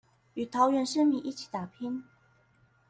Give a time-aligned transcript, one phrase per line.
[0.33, 2.03] 與桃園市民一起打拼